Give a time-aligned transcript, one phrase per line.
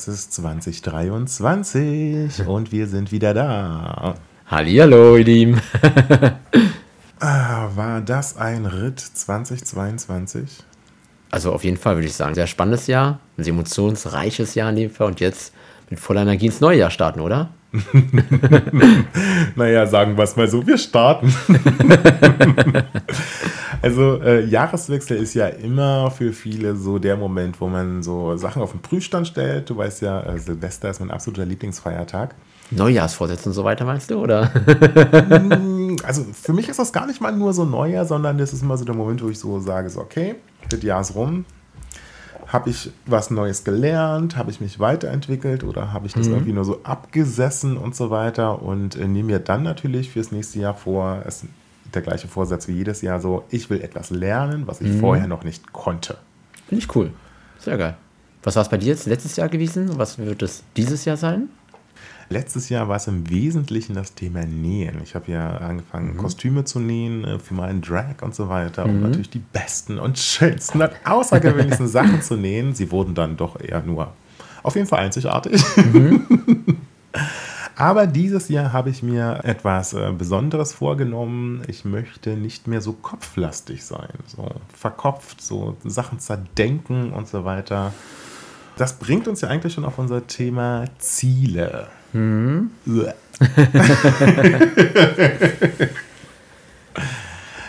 [0.00, 4.14] Es ist 2023 und wir sind wieder da.
[4.46, 5.60] Hallihallo ihr Lieben.
[7.20, 10.64] ah, war das ein Ritt 2022?
[11.30, 14.90] Also auf jeden Fall würde ich sagen, sehr spannendes Jahr, ein emotionsreiches Jahr in dem
[14.90, 15.52] Fall und jetzt
[15.90, 17.50] mit voller Energie ins neue Jahr starten, oder?
[19.54, 21.34] naja, sagen wir es mal so, wir starten.
[23.82, 28.62] also äh, Jahreswechsel ist ja immer für viele so der Moment, wo man so Sachen
[28.62, 29.70] auf den Prüfstand stellt.
[29.70, 32.34] Du weißt ja, äh, Silvester ist mein absoluter Lieblingsfeiertag.
[32.70, 34.50] Neujahrsvorsätze und so weiter, meinst du, oder?
[35.40, 38.62] Mm, also für mich ist das gar nicht mal nur so Neujahr, sondern das ist
[38.62, 40.36] immer so der Moment, wo ich so sage, so okay,
[40.68, 41.44] das Jahr ist rum,
[42.46, 44.36] habe ich was Neues gelernt?
[44.36, 46.34] Habe ich mich weiterentwickelt oder habe ich das mhm.
[46.34, 48.62] irgendwie nur so abgesessen und so weiter?
[48.62, 51.44] Und äh, nehme mir dann natürlich fürs nächste Jahr vor, es
[51.94, 55.00] der gleiche Vorsatz wie jedes Jahr so, ich will etwas lernen, was ich mhm.
[55.00, 56.18] vorher noch nicht konnte.
[56.68, 57.12] Finde ich cool.
[57.58, 57.96] Sehr geil.
[58.42, 59.98] Was war es bei dir jetzt letztes Jahr gewesen?
[59.98, 61.50] Was wird es dieses Jahr sein?
[62.32, 65.00] Letztes Jahr war es im Wesentlichen das Thema Nähen.
[65.02, 66.16] Ich habe ja angefangen, mhm.
[66.16, 68.86] Kostüme zu nähen äh, für meinen Drag und so weiter.
[68.86, 68.94] Mhm.
[68.94, 72.74] Und natürlich die besten und schönsten und außergewöhnlichsten Sachen zu nähen.
[72.74, 74.14] Sie wurden dann doch eher nur
[74.62, 75.62] auf jeden Fall einzigartig.
[75.76, 76.26] Mhm.
[77.80, 81.62] Aber dieses Jahr habe ich mir etwas äh, Besonderes vorgenommen.
[81.66, 87.94] Ich möchte nicht mehr so kopflastig sein, so verkopft, so Sachen zerdenken und so weiter.
[88.76, 91.86] Das bringt uns ja eigentlich schon auf unser Thema Ziele.
[92.12, 92.70] Mhm.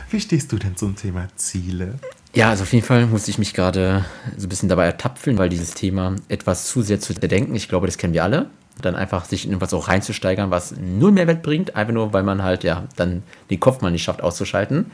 [0.09, 1.99] Wie stehst du denn zum Thema Ziele?
[2.33, 4.03] Ja, also auf jeden Fall musste ich mich gerade
[4.35, 7.87] so ein bisschen dabei ertapfeln, weil dieses Thema etwas zu sehr zu denken, ich glaube,
[7.87, 8.49] das kennen wir alle.
[8.81, 12.43] Dann einfach sich in etwas auch reinzusteigern, was null Mehrwert bringt, einfach nur, weil man
[12.43, 14.91] halt ja dann den Kopf mal nicht schafft auszuschalten.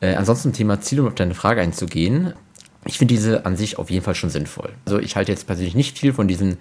[0.00, 2.34] Äh, ansonsten Thema Ziele, um auf deine Frage einzugehen.
[2.86, 4.72] Ich finde diese an sich auf jeden Fall schon sinnvoll.
[4.84, 6.58] Also ich halte jetzt persönlich nicht viel von diesen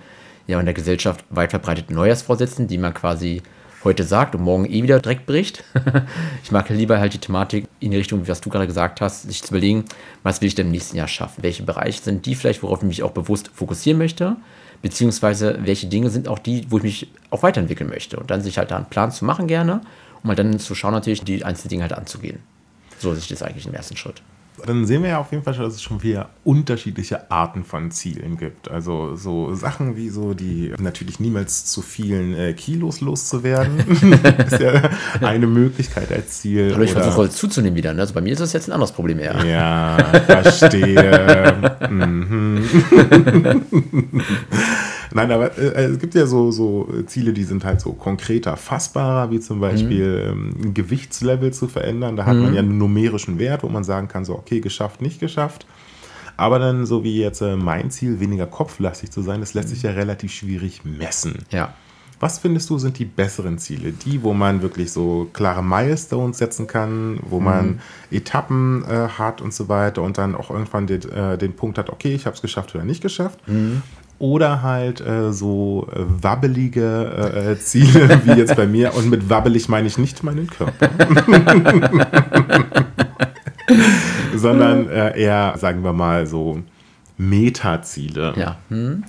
[0.48, 3.42] ja in der Gesellschaft weit verbreiteten Neujahrsvorsätzen, die man quasi
[3.84, 5.64] heute sagt und morgen eh wieder direkt bricht.
[6.44, 9.44] ich mag lieber halt die Thematik in die Richtung, was du gerade gesagt hast, sich
[9.44, 9.86] zu überlegen,
[10.24, 11.44] was will ich denn im nächsten Jahr schaffen?
[11.44, 14.38] Welche Bereiche sind die vielleicht, worauf ich mich auch bewusst fokussieren möchte?
[14.84, 18.18] Beziehungsweise welche Dinge sind auch die, wo ich mich auch weiterentwickeln möchte?
[18.18, 19.82] Und dann sich halt da einen Plan zu machen gerne,
[20.22, 22.40] um halt dann zu schauen, natürlich die einzelnen Dinge halt anzugehen.
[23.00, 24.22] So ich das eigentlich im ersten Schritt
[24.66, 27.92] dann sehen wir ja auf jeden Fall schon, dass es schon wieder unterschiedliche Arten von
[27.92, 28.70] Zielen gibt.
[28.70, 33.80] Also so Sachen wie so die natürlich niemals zu vielen äh, Kilos loszuwerden,
[34.48, 34.90] ist ja
[35.22, 36.74] eine Möglichkeit als Ziel.
[36.74, 37.94] Aber ich versuche zuzunehmen wieder.
[37.94, 38.02] Ne?
[38.02, 39.44] Also bei mir ist das jetzt ein anderes Problem eher.
[39.46, 41.78] Ja, verstehe.
[41.90, 42.64] mhm.
[45.14, 49.32] Nein, aber äh, es gibt ja so, so Ziele, die sind halt so konkreter, fassbarer,
[49.32, 50.54] wie zum Beispiel mhm.
[50.56, 52.16] ähm, ein Gewichtslevel zu verändern.
[52.16, 52.44] Da hat mhm.
[52.44, 55.66] man ja einen numerischen Wert, wo man sagen kann, so, okay, geschafft, nicht geschafft.
[56.36, 59.84] Aber dann, so wie jetzt äh, mein Ziel, weniger kopflastig zu sein, das lässt sich
[59.84, 61.46] ja relativ schwierig messen.
[61.52, 61.74] Ja.
[62.20, 63.92] Was findest du sind die besseren Ziele?
[63.92, 67.46] Die, wo man wirklich so klare Milestones setzen kann, wo mhm.
[67.46, 71.78] man Etappen äh, hat und so weiter und dann auch irgendwann den, äh, den Punkt
[71.78, 73.48] hat, okay, ich habe es geschafft oder nicht geschafft.
[73.48, 73.84] Mhm
[74.24, 78.96] oder halt äh, so äh, wabbelige äh, äh, Ziele wie jetzt bei mir.
[78.96, 80.90] Und mit wabbelig meine ich nicht meinen Körper.
[84.34, 86.60] Sondern äh, eher, sagen wir mal, so
[87.18, 88.34] Metaziele.
[88.38, 88.60] Ja.
[88.70, 89.04] Hm.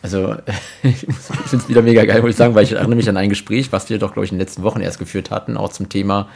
[0.00, 0.34] Also,
[0.82, 3.28] ich finde es wieder mega geil, muss ich sagen, weil ich erinnere mich an ein
[3.28, 5.90] Gespräch, was wir doch, glaube ich, in den letzten Wochen erst geführt hatten, auch zum
[5.90, 6.28] Thema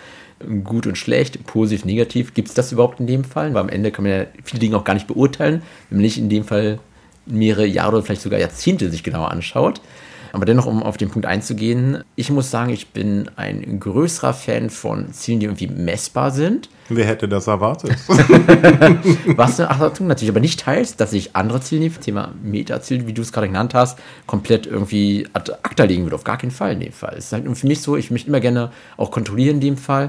[0.65, 2.35] gut und schlecht, positiv, negativ.
[2.35, 3.55] Gibt es das überhaupt in dem Fall?
[3.55, 6.19] Weil am Ende kann man ja viele Dinge auch gar nicht beurteilen, wenn man nicht
[6.19, 6.79] in dem Fall
[7.31, 9.81] mehrere Jahre oder vielleicht sogar Jahrzehnte sich genauer anschaut.
[10.33, 14.71] Aber dennoch, um auf den Punkt einzugehen, ich muss sagen, ich bin ein größerer Fan
[14.71, 16.69] von Zielen, die irgendwie messbar sind.
[16.91, 17.93] Wer hätte das erwartet?
[19.37, 23.23] Was eine Achtung natürlich aber nicht heißt, dass ich andere Ziele, Thema Metaziel, wie du
[23.23, 26.17] es gerade genannt hast, komplett irgendwie ad acta legen würde.
[26.17, 27.15] Auf gar keinen Fall in dem Fall.
[27.17, 30.09] Es ist halt für mich so, ich möchte immer gerne auch kontrollieren in dem Fall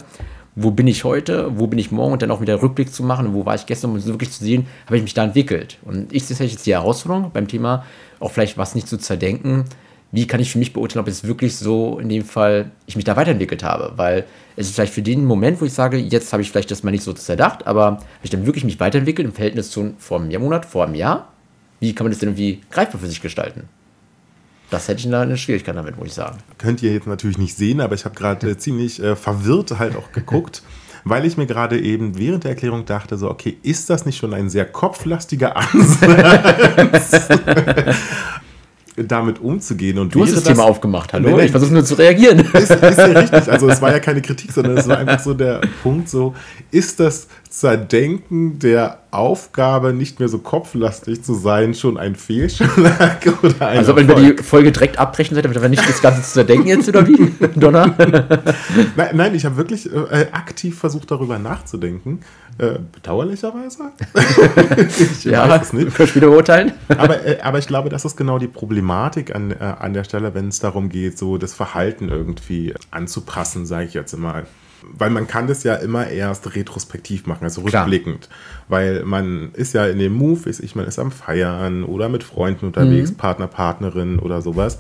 [0.56, 3.34] wo bin ich heute, wo bin ich morgen und dann auch wieder Rückblick zu machen,
[3.34, 5.78] wo war ich gestern, um wirklich zu sehen, habe ich mich da entwickelt.
[5.84, 7.86] Und ich sehe jetzt die Herausforderung beim Thema,
[8.20, 9.66] auch vielleicht was nicht zu zerdenken,
[10.12, 13.06] wie kann ich für mich beurteilen, ob es wirklich so in dem Fall ich mich
[13.06, 13.94] da weiterentwickelt habe?
[13.96, 14.26] Weil
[14.56, 16.92] es ist vielleicht für den Moment, wo ich sage, jetzt habe ich vielleicht das mal
[16.92, 20.42] nicht so zerdacht, aber habe ich dann wirklich mich weiterentwickelt im Verhältnis zu vor einem
[20.42, 21.32] Monat, vor einem Jahr?
[21.80, 23.70] Wie kann man das denn irgendwie greifbar für sich gestalten?
[24.70, 26.38] Das hätte ich da eine Schwierigkeit damit, muss ich sagen.
[26.58, 30.12] Könnt ihr jetzt natürlich nicht sehen, aber ich habe gerade ziemlich äh, verwirrt halt auch
[30.12, 30.62] geguckt.
[31.06, 34.34] weil ich mir gerade eben während der Erklärung dachte, so, okay, ist das nicht schon
[34.34, 37.28] ein sehr kopflastiger Ansatz?
[39.08, 39.98] damit umzugehen.
[39.98, 41.30] Und du hast das, das Thema aufgemacht, hallo?
[41.30, 42.40] Nein, ich versuche nur zu reagieren.
[42.40, 43.52] Ist, ist ja richtig.
[43.52, 46.36] Also es war ja keine Kritik, sondern es war einfach so der Punkt so,
[46.72, 53.68] ist das Zerdenken der Aufgabe, nicht mehr so kopflastig zu sein, schon ein Fehlschlag oder
[53.68, 56.32] ein Also wenn wir die Folge direkt abbrechen sollten, damit wir nicht das Ganze zu
[56.32, 57.34] zerdenken jetzt, oder wie?
[57.60, 57.96] Donner?
[58.96, 62.20] nein, nein, ich habe wirklich äh, aktiv versucht, darüber nachzudenken.
[62.60, 63.94] Äh, bedauerlicherweise.
[65.00, 65.96] ich ja, weiß es nicht.
[65.96, 66.74] Kannst wieder urteilen.
[66.90, 70.36] aber, äh, aber ich glaube, das ist genau die Problematik an, äh, an der Stelle,
[70.36, 74.46] wenn es darum geht, so das Verhalten irgendwie anzupassen, sage ich jetzt mal
[74.84, 78.28] weil man kann das ja immer erst retrospektiv machen, also rückblickend.
[78.28, 78.40] Klar.
[78.68, 82.24] Weil man ist ja in dem Move, ist ich, man ist am Feiern oder mit
[82.24, 83.16] Freunden unterwegs, mhm.
[83.16, 84.80] Partner, Partnerin oder sowas.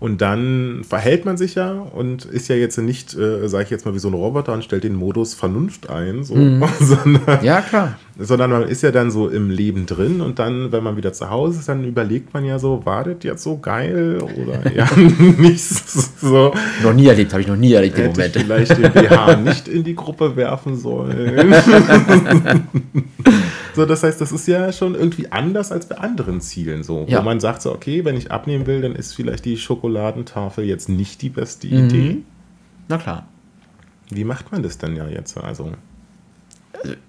[0.00, 3.84] Und dann verhält man sich ja und ist ja jetzt nicht, äh, sage ich jetzt
[3.84, 6.64] mal, wie so ein Roboter und stellt den Modus Vernunft ein, so, mhm.
[6.80, 7.98] sondern, ja, klar.
[8.20, 11.30] Sondern man ist ja dann so im Leben drin und dann, wenn man wieder zu
[11.30, 15.62] Hause ist, dann überlegt man ja so, war das jetzt so geil oder ja, nicht
[15.62, 16.52] so.
[16.82, 18.36] Noch nie erlebt, habe ich noch nie erlebt im Moment.
[18.36, 21.54] Ich vielleicht den BH nicht in die Gruppe werfen sollen.
[23.74, 27.18] So, das heißt, das ist ja schon irgendwie anders als bei anderen Zielen so, ja.
[27.18, 30.88] wo man sagt so, okay, wenn ich abnehmen will, dann ist vielleicht die Schokoladentafel jetzt
[30.88, 31.86] nicht die beste mhm.
[31.86, 32.16] Idee.
[32.88, 33.26] Na klar.
[34.10, 35.38] Wie macht man das dann ja jetzt?
[35.38, 35.72] Also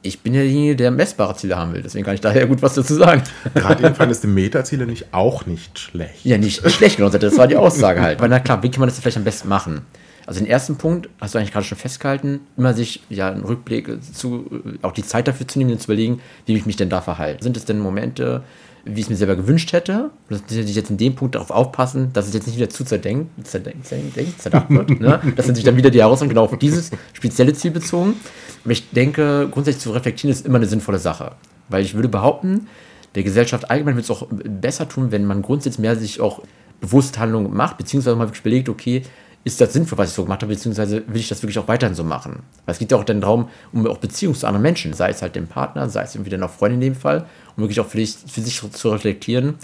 [0.02, 2.76] ich bin ja derjenige, der messbare Ziele haben will, deswegen kann ich daher gut was
[2.76, 3.24] dazu sagen.
[3.54, 6.26] Gerade eben fandest du Metaziele nicht auch nicht schlecht.
[6.26, 8.20] Ja, nicht schlecht, genau, das war die Aussage halt.
[8.20, 9.82] Weil na klar, wie kann man das vielleicht am besten machen?
[10.26, 13.90] Also den ersten Punkt hast du eigentlich gerade schon festgehalten, immer sich ja einen Rückblick
[14.14, 17.02] zu, auch die Zeit dafür zu nehmen und zu überlegen, wie ich mich denn da
[17.02, 17.44] verhalte.
[17.44, 18.44] Sind es denn Momente,
[18.84, 20.10] wie ich es mir selber gewünscht hätte?
[20.30, 23.48] Dass ich jetzt in dem Punkt darauf aufpassen, dass es jetzt nicht wieder zu zerdenkt,
[23.48, 25.00] zerdenkt, zerdenkt zerdacht wird.
[25.00, 25.22] ne?
[25.36, 28.16] Das sind sich dann wieder die Herausforderungen genau auf dieses spezielle Ziel bezogen.
[28.64, 31.34] Aber ich denke, grundsätzlich zu reflektieren ist immer eine sinnvolle Sache.
[31.70, 32.68] Weil ich würde behaupten,
[33.16, 36.42] der Gesellschaft allgemein wird es auch besser tun, wenn man grundsätzlich mehr sich auch
[36.80, 39.04] bewusst Handlungen macht, beziehungsweise mal wirklich überlegt, okay,
[39.44, 41.96] ist das sinnvoll, was ich so gemacht habe, beziehungsweise will ich das wirklich auch weiterhin
[41.96, 42.44] so machen?
[42.66, 45.22] Weil es geht ja auch dann darum, um auch Beziehungen zu anderen Menschen, sei es
[45.22, 47.26] halt dem Partner, sei es irgendwie dann auch Freundin in dem Fall,
[47.62, 49.56] wirklich auch für, dich, für sich zu reflektieren,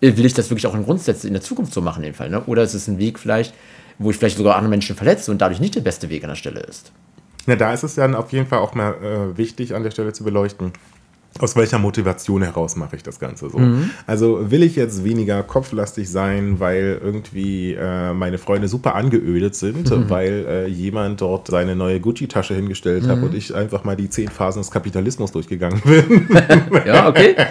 [0.00, 2.14] äh, will ich das wirklich auch in Grundsätzen in der Zukunft so machen in dem
[2.14, 2.30] Fall?
[2.30, 2.42] Ne?
[2.44, 3.54] Oder ist es ein Weg vielleicht,
[3.98, 6.36] wo ich vielleicht sogar andere Menschen verletze und dadurch nicht der beste Weg an der
[6.36, 6.92] Stelle ist?
[7.46, 10.12] Na, da ist es dann auf jeden Fall auch mal äh, wichtig, an der Stelle
[10.12, 10.72] zu beleuchten
[11.38, 13.58] aus welcher Motivation heraus mache ich das Ganze so?
[13.58, 13.90] Mhm.
[14.06, 19.90] Also will ich jetzt weniger kopflastig sein, weil irgendwie äh, meine Freunde super angeödet sind,
[19.90, 20.10] mhm.
[20.10, 23.08] weil äh, jemand dort seine neue Gucci-Tasche hingestellt mhm.
[23.08, 26.28] hat und ich einfach mal die zehn Phasen des Kapitalismus durchgegangen bin.
[26.84, 27.36] ja, okay.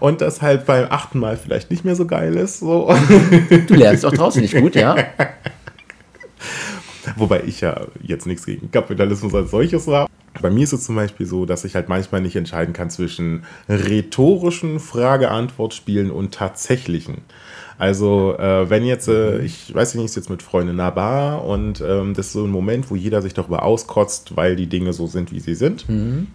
[0.00, 2.60] und das halt beim achten Mal vielleicht nicht mehr so geil ist.
[2.60, 2.94] So.
[3.66, 4.96] Du lernst doch draußen nicht gut, ja?
[7.16, 10.10] Wobei ich ja jetzt nichts gegen Kapitalismus als solches habe.
[10.40, 13.44] Bei mir ist es zum Beispiel so, dass ich halt manchmal nicht entscheiden kann zwischen
[13.68, 17.18] rhetorischen Frage-Antwort-Spielen und tatsächlichen.
[17.78, 21.80] Also, äh, wenn jetzt, äh, ich weiß nicht, ist jetzt mit Freundin nah bar und
[21.80, 25.06] ähm, das ist so ein Moment, wo jeder sich darüber auskotzt, weil die Dinge so
[25.06, 25.88] sind, wie sie sind.
[25.88, 26.26] Mhm.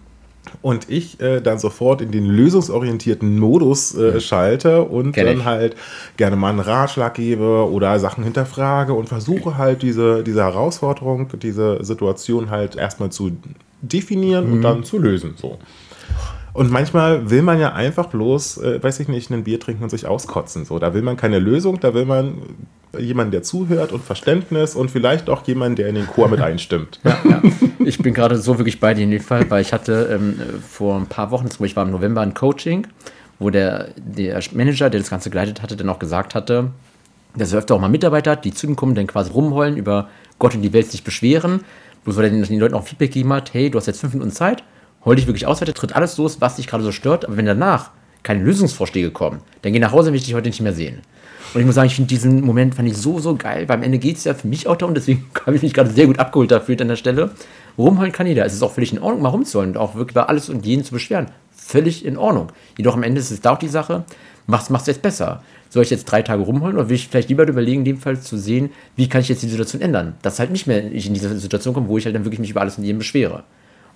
[0.61, 5.45] Und ich äh, dann sofort in den lösungsorientierten Modus äh, schalte und Kenn dann ich.
[5.45, 5.75] halt
[6.17, 11.83] gerne mal einen Ratschlag gebe oder Sachen hinterfrage und versuche halt diese, diese Herausforderung, diese
[11.83, 13.31] Situation halt erstmal zu
[13.83, 14.53] definieren mhm.
[14.53, 15.35] und dann zu lösen.
[15.37, 15.59] So.
[16.53, 19.89] Und manchmal will man ja einfach bloß, äh, weiß ich nicht, ein Bier trinken und
[19.89, 20.65] sich auskotzen.
[20.65, 22.37] So, da will man keine Lösung, da will man
[22.97, 26.99] jemanden, der zuhört und Verständnis und vielleicht auch jemanden, der in den Chor mit einstimmt.
[27.03, 27.41] ja, ja.
[27.83, 30.97] Ich bin gerade so wirklich bei dir in dem Fall, weil ich hatte ähm, vor
[30.97, 32.87] ein paar Wochen, ich war im November ein Coaching,
[33.39, 36.69] wo der, der Manager, der das Ganze geleitet hatte, dann auch gesagt hatte,
[37.35, 40.07] dass er öfter auch mal Mitarbeiter hat, die zu ihm kommen, dann quasi rumheulen, über
[40.37, 41.61] Gott und die Welt sich beschweren,
[42.03, 44.31] bloß weil er den, Leuten auch Feedback gegeben hat, hey, du hast jetzt fünf Minuten
[44.31, 44.63] Zeit,
[45.05, 47.45] hol dich wirklich aus, heute tritt alles los, was dich gerade so stört, aber wenn
[47.45, 47.91] danach
[48.23, 51.01] keine Lösungsvorschläge kommen, dann geh nach Hause, will ich dich heute nicht mehr sehen.
[51.53, 53.83] Und ich muss sagen, ich finde diesen Moment fand ich so, so geil, weil am
[53.83, 56.19] Ende geht es ja für mich auch darum, deswegen habe ich mich gerade sehr gut
[56.19, 57.31] abgeholt dafür an der Stelle.
[57.77, 58.45] Rumheulen kann jeder.
[58.45, 60.83] Es ist auch völlig in Ordnung, mal rumzuholen und auch wirklich bei alles und jeden
[60.83, 61.27] zu beschweren.
[61.51, 62.51] Völlig in Ordnung.
[62.77, 64.03] Jedoch am Ende ist es da auch die Sache,
[64.47, 65.43] was machst du jetzt besser?
[65.69, 68.19] Soll ich jetzt drei Tage rumholen oder will ich vielleicht lieber überlegen, in dem Fall
[68.19, 70.15] zu sehen, wie kann ich jetzt die Situation ändern?
[70.21, 72.51] Dass halt nicht mehr ich in diese Situation komme, wo ich halt dann wirklich mich
[72.51, 73.43] über alles und jeden beschwere.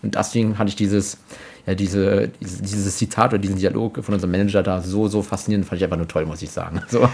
[0.01, 1.17] Und deswegen hatte ich dieses,
[1.67, 5.67] ja, diese, diese, dieses Zitat oder diesen Dialog von unserem Manager da so, so faszinierend,
[5.67, 6.81] fand ich einfach nur toll, muss ich sagen.
[6.89, 7.09] So.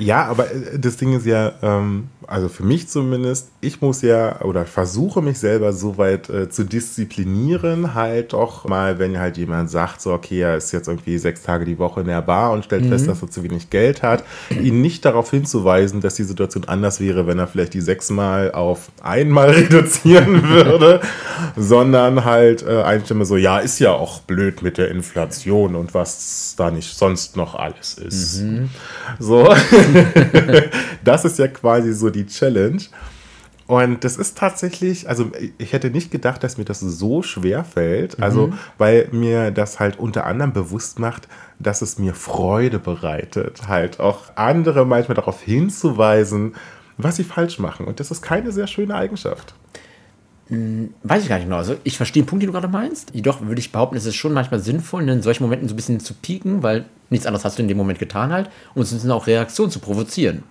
[0.00, 4.40] Ja, aber äh, das Ding ist ja, ähm, also für mich zumindest, ich muss ja
[4.42, 9.70] oder versuche mich selber so weit äh, zu disziplinieren, halt doch mal, wenn halt jemand
[9.70, 12.64] sagt, so, okay, er ist jetzt irgendwie sechs Tage die Woche in der Bar und
[12.64, 12.88] stellt mhm.
[12.88, 17.00] fest, dass er zu wenig Geld hat, ihn nicht darauf hinzuweisen, dass die Situation anders
[17.00, 21.00] wäre, wenn er vielleicht die sechsmal auf einmal reduzieren würde,
[21.56, 26.54] sondern halt äh, einstimme so, ja, ist ja auch blöd mit der Inflation und was
[26.56, 28.40] da nicht sonst noch alles ist.
[28.40, 28.68] Mhm.
[29.18, 29.48] So,
[31.04, 32.82] das ist ja quasi so die Challenge.
[33.70, 38.18] Und das ist tatsächlich, also ich hätte nicht gedacht, dass mir das so schwer fällt.
[38.18, 38.24] Mhm.
[38.24, 41.28] Also, weil mir das halt unter anderem bewusst macht,
[41.60, 46.54] dass es mir Freude bereitet, halt auch andere manchmal darauf hinzuweisen,
[46.98, 47.86] was sie falsch machen.
[47.86, 49.54] Und das ist keine sehr schöne Eigenschaft.
[50.50, 51.56] Hm, weiß ich gar nicht genau.
[51.56, 53.14] Also ich verstehe den Punkt, den du gerade meinst.
[53.14, 56.00] Jedoch würde ich behaupten, es ist schon manchmal sinnvoll, in solchen Momenten so ein bisschen
[56.00, 59.26] zu pieken, weil nichts anderes hast du in dem Moment getan halt, um uns auch
[59.26, 60.42] Reaktionen zu provozieren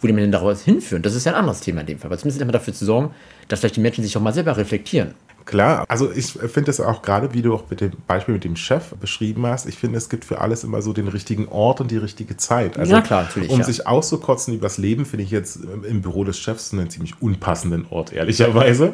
[0.00, 2.08] wo die Menschen daraus hinführen, das ist ja ein anderes Thema in dem Fall.
[2.08, 3.10] Aber zumindest immer dafür zu sorgen,
[3.48, 5.14] dass vielleicht die Menschen sich auch mal selber reflektieren.
[5.48, 8.54] Klar, also ich finde es auch gerade, wie du auch mit dem Beispiel mit dem
[8.54, 11.90] Chef beschrieben hast, ich finde, es gibt für alles immer so den richtigen Ort und
[11.90, 12.78] die richtige Zeit.
[12.78, 13.48] Also, ja, klar, natürlich.
[13.48, 13.64] Um ja.
[13.64, 18.12] sich auszukotzen übers Leben, finde ich jetzt im Büro des Chefs einen ziemlich unpassenden Ort,
[18.12, 18.92] ehrlicherweise.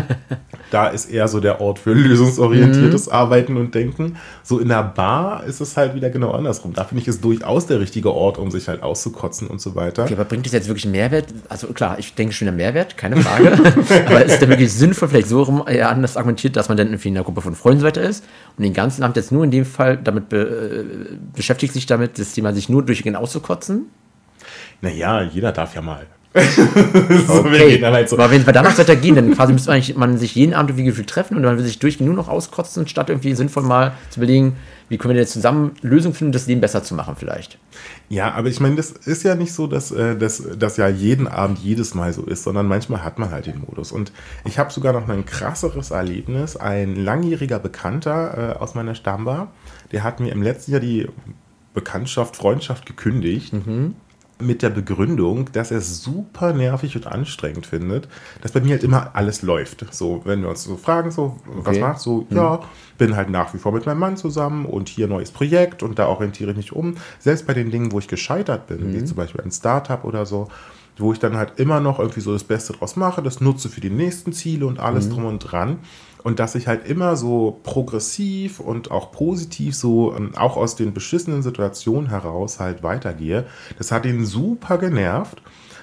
[0.70, 3.12] da ist eher so der Ort für lösungsorientiertes mhm.
[3.12, 4.16] Arbeiten und Denken.
[4.42, 6.74] So in der Bar ist es halt wieder genau andersrum.
[6.74, 10.04] Da finde ich es durchaus der richtige Ort, um sich halt auszukotzen und so weiter.
[10.04, 11.28] Okay, aber bringt es jetzt wirklich einen Mehrwert?
[11.48, 13.52] Also klar, ich denke schon der Mehrwert, keine Frage.
[14.06, 17.08] aber ist der wirklich sinnvoll, vielleicht so rum eher anders argumentiert, dass man dann irgendwie
[17.08, 18.24] in einer Gruppe von Freunden weiter ist
[18.56, 22.18] und den ganzen Abend jetzt nur in dem Fall damit be äh, beschäftigt sich damit,
[22.18, 23.86] das Thema sich nur durchgehend auszukotzen?
[24.80, 26.06] Naja, jeder darf ja mal.
[26.34, 27.80] so, okay.
[27.82, 28.16] halt so.
[28.16, 31.08] Aber wenn wir danach weitergehen, dann quasi müsste man, man sich jeden Abend irgendwie gefühlt
[31.08, 34.56] treffen und man will sich durchgehend nur noch auskotzen, statt irgendwie sinnvoll mal zu überlegen,
[34.88, 37.58] wie können wir jetzt zusammen Lösungen finden, das Leben besser zu machen vielleicht.
[38.08, 41.28] Ja, aber ich meine, das ist ja nicht so, dass äh, das dass ja jeden
[41.28, 43.92] Abend jedes Mal so ist, sondern manchmal hat man halt den Modus.
[43.92, 44.12] Und
[44.44, 46.56] ich habe sogar noch ein krasseres Erlebnis.
[46.56, 49.52] Ein langjähriger Bekannter äh, aus meiner Stammbar,
[49.92, 51.08] der hat mir im letzten Jahr die
[51.74, 53.52] Bekanntschaft, Freundschaft gekündigt.
[53.52, 53.94] Mhm
[54.40, 58.08] mit der Begründung, dass er es super nervig und anstrengend findet,
[58.40, 59.86] dass bei mir halt immer alles läuft.
[59.92, 61.60] So, wenn wir uns so fragen, so, okay.
[61.64, 62.26] was machst du?
[62.28, 62.36] So, hm.
[62.36, 62.60] Ja,
[62.98, 66.06] bin halt nach wie vor mit meinem Mann zusammen und hier neues Projekt und da
[66.06, 66.96] orientiere ich mich um.
[67.18, 68.94] Selbst bei den Dingen, wo ich gescheitert bin, mhm.
[68.94, 70.48] wie zum Beispiel ein Startup oder so,
[70.98, 73.80] wo ich dann halt immer noch irgendwie so das Beste draus mache, das nutze für
[73.80, 75.12] die nächsten Ziele und alles mhm.
[75.12, 75.78] drum und dran.
[76.22, 80.92] Und dass ich halt immer so progressiv und auch positiv so ähm, auch aus den
[80.92, 83.46] beschissenen Situationen heraus halt weitergehe.
[83.78, 85.40] Das hat ihn super genervt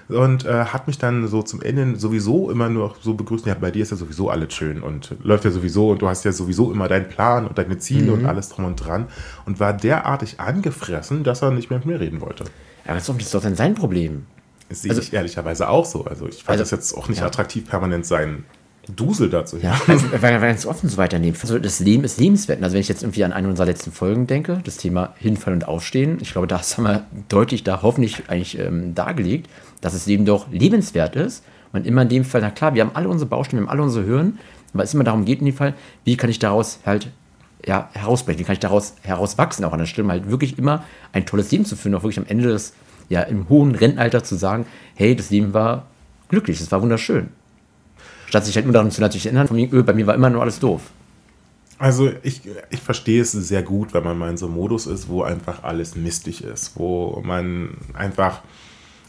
[0.07, 3.71] und äh, hat mich dann so zum Ende sowieso immer nur so begrüßt, ja, bei
[3.71, 6.71] dir ist ja sowieso alles schön und läuft ja sowieso und du hast ja sowieso
[6.71, 8.19] immer deinen Plan und deine Ziele mhm.
[8.19, 9.07] und alles drum und dran
[9.45, 12.43] und war derartig angefressen, dass er nicht mehr mit mir reden wollte.
[12.85, 14.27] Ja, das ist doch dann sein Problem.
[14.69, 16.05] Das sehe also, ich ehrlicherweise auch so.
[16.05, 17.25] Also ich fand also, das jetzt auch nicht ja.
[17.25, 18.45] attraktiv, permanent sein
[18.93, 19.57] Dusel dazu.
[19.57, 21.37] Ja, weil wir ganz offen so weiternehmen.
[21.41, 22.61] Also das Leben ist lebenswert.
[22.61, 25.67] Also wenn ich jetzt irgendwie an eine unserer letzten Folgen denke, das Thema Hinfallen und
[25.67, 29.49] Aufstehen, ich glaube, das haben wir deutlich da hoffentlich eigentlich ähm, dargelegt,
[29.81, 31.43] dass das Leben doch lebenswert ist.
[31.73, 33.83] Und immer in dem Fall, na klar, wir haben alle unsere Baustellen, wir haben alle
[33.83, 34.39] unsere Hürden,
[34.73, 35.73] aber es immer darum geht in dem Fall,
[36.03, 37.09] wie kann ich daraus halt
[37.65, 41.25] ja, herausbrechen, wie kann ich daraus herauswachsen, auch an der Stelle halt wirklich immer ein
[41.25, 42.73] tolles Leben zu führen, auch wirklich am Ende des,
[43.09, 44.65] ja, im hohen Rentenalter zu sagen,
[44.95, 45.87] hey, das Leben war
[46.29, 47.29] glücklich, es war wunderschön.
[48.35, 50.41] Statt sich halt nur daran zu natürlich erinnern, von mir, bei mir war immer nur
[50.41, 50.81] alles doof.
[51.77, 55.07] Also ich, ich verstehe es sehr gut, wenn man mal in so einem Modus ist,
[55.07, 58.41] wo einfach alles mistig ist, wo man einfach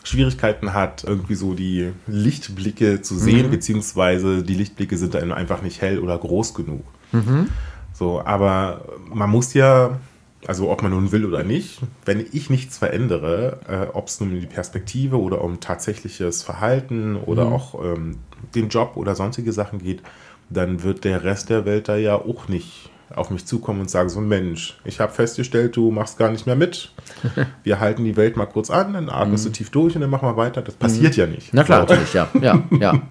[0.05, 3.51] Schwierigkeiten hat, irgendwie so die Lichtblicke zu sehen, mhm.
[3.51, 6.85] beziehungsweise die Lichtblicke sind dann einfach nicht hell oder groß genug.
[7.11, 7.49] Mhm.
[7.93, 9.99] So, aber man muss ja,
[10.47, 14.33] also ob man nun will oder nicht, wenn ich nichts verändere, äh, ob es nun
[14.33, 17.53] um die Perspektive oder um tatsächliches Verhalten oder mhm.
[17.53, 18.19] auch ähm,
[18.55, 20.03] den Job oder sonstige Sachen geht,
[20.49, 24.09] dann wird der Rest der Welt da ja auch nicht auf mich zukommen und sagen,
[24.09, 26.93] so Mensch, ich habe festgestellt, du machst gar nicht mehr mit.
[27.63, 29.51] Wir halten die Welt mal kurz an, dann atmest mhm.
[29.51, 30.61] du tief durch und dann machen wir weiter.
[30.63, 31.21] Das passiert mhm.
[31.21, 31.55] ja nicht.
[31.55, 32.29] Na klar, natürlich, ja.
[32.41, 33.01] ja, ja.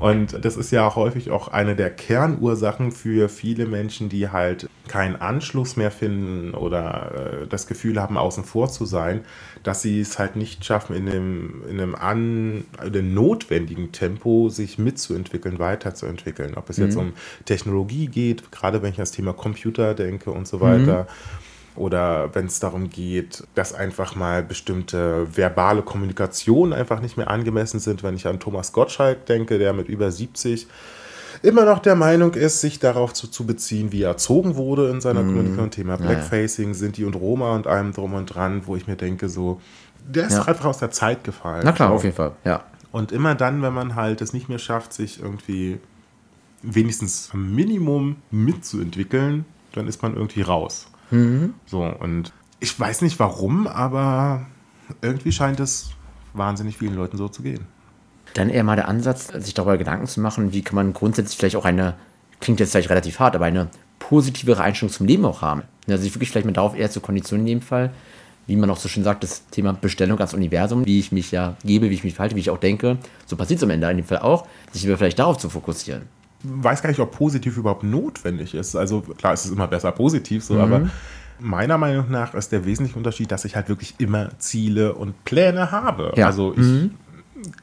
[0.00, 5.16] Und das ist ja häufig auch eine der Kernursachen für viele Menschen, die halt keinen
[5.16, 9.20] Anschluss mehr finden oder äh, das Gefühl haben, außen vor zu sein,
[9.62, 14.48] dass sie es halt nicht schaffen, in dem, in einem an, in dem notwendigen Tempo
[14.48, 16.54] sich mitzuentwickeln, weiterzuentwickeln.
[16.56, 16.84] Ob es mhm.
[16.84, 17.12] jetzt um
[17.44, 21.06] Technologie geht, gerade wenn ich an das Thema Computer denke und so weiter.
[21.80, 27.80] Oder wenn es darum geht, dass einfach mal bestimmte verbale Kommunikation einfach nicht mehr angemessen
[27.80, 28.02] sind.
[28.02, 30.66] Wenn ich an Thomas Gottschalk denke, der mit über 70
[31.42, 35.00] immer noch der Meinung ist, sich darauf zu, zu beziehen, wie er erzogen wurde in
[35.00, 35.28] seiner Mhm.
[35.28, 35.70] Kommunikation.
[35.70, 39.58] Thema Blackfacing, Sinti und Roma und allem drum und dran, wo ich mir denke, so,
[40.06, 40.42] der ist Ja.
[40.42, 41.62] einfach aus der Zeit gefallen.
[41.64, 41.94] Na klar, so.
[41.94, 42.62] auf jeden Fall, ja.
[42.92, 45.78] Und immer dann, wenn man halt es nicht mehr schafft, sich irgendwie
[46.62, 50.89] wenigstens am Minimum mitzuentwickeln, dann ist man irgendwie raus.
[51.66, 54.46] So, und ich weiß nicht warum, aber
[55.02, 55.90] irgendwie scheint es
[56.34, 57.66] wahnsinnig vielen Leuten so zu gehen.
[58.34, 61.56] Dann eher mal der Ansatz, sich darüber Gedanken zu machen, wie kann man grundsätzlich vielleicht
[61.56, 61.94] auch eine,
[62.38, 65.62] klingt jetzt vielleicht relativ hart, aber eine positivere Einstellung zum Leben auch haben.
[65.88, 67.90] Also sich wirklich vielleicht mal darauf eher zu konditionieren in dem Fall,
[68.46, 71.56] wie man auch so schön sagt, das Thema Bestellung ans Universum, wie ich mich ja
[71.64, 73.96] gebe, wie ich mich verhalte, wie ich auch denke, so passiert es am Ende in
[73.96, 76.02] dem Fall auch, sich vielleicht darauf zu fokussieren.
[76.42, 78.76] Weiß gar nicht, ob positiv überhaupt notwendig ist.
[78.76, 80.90] Also klar, es ist immer besser positiv so, aber
[81.38, 85.70] meiner Meinung nach ist der wesentliche Unterschied, dass ich halt wirklich immer Ziele und Pläne
[85.70, 86.12] habe.
[86.16, 86.26] Ja.
[86.26, 86.90] Also ich,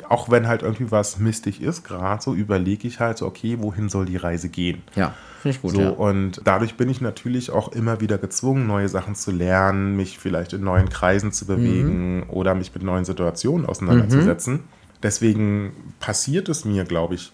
[0.10, 3.90] auch wenn halt irgendwie was mistig ist, gerade so überlege ich halt so, okay, wohin
[3.90, 4.82] soll die Reise gehen?
[4.96, 5.72] Ja, finde ich gut.
[5.72, 5.90] So, ja.
[5.90, 10.54] und dadurch bin ich natürlich auch immer wieder gezwungen, neue Sachen zu lernen, mich vielleicht
[10.54, 14.62] in neuen Kreisen zu bewegen oder mich mit neuen Situationen auseinanderzusetzen.
[15.04, 17.32] Deswegen passiert es mir, glaube ich,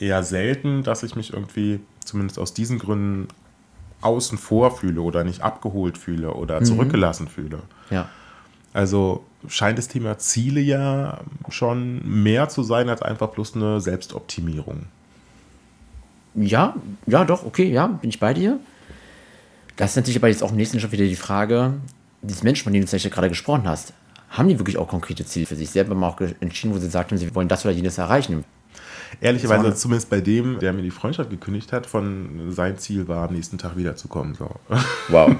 [0.00, 3.28] eher selten, dass ich mich irgendwie, zumindest aus diesen Gründen,
[4.00, 7.60] außen vor fühle oder nicht abgeholt fühle oder zurückgelassen fühle.
[7.90, 8.08] ja.
[8.74, 14.86] Also scheint das Thema Ziele ja schon mehr zu sein als einfach bloß eine Selbstoptimierung.
[16.34, 16.74] Ja,
[17.06, 18.58] ja, doch, okay, ja, bin ich bei dir.
[19.76, 21.74] Das ist natürlich aber jetzt auch im nächsten Schritt wieder die Frage,
[22.22, 23.92] diese Menschen, von denen du gerade gesprochen hast,
[24.30, 27.16] haben die wirklich auch konkrete Ziele für sich selber mal auch entschieden, wo sie sagten,
[27.16, 28.44] sie wollen das oder jenes erreichen?
[29.20, 29.72] Ehrlicherweise, So.
[29.72, 33.58] zumindest bei dem, der mir die Freundschaft gekündigt hat, von sein Ziel war, am nächsten
[33.58, 34.34] Tag wiederzukommen.
[34.34, 34.50] So.
[35.08, 35.34] Wow.